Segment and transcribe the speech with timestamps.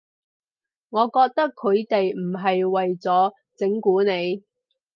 [0.89, 4.43] 我覺得佢哋唔係為咗整蠱你